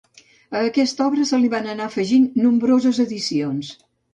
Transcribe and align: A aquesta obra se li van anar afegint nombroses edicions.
A 0.59 0.63
aquesta 0.69 1.05
obra 1.09 1.27
se 1.31 1.39
li 1.43 1.51
van 1.55 1.69
anar 1.75 1.87
afegint 1.91 2.27
nombroses 2.47 3.05
edicions. 3.07 3.75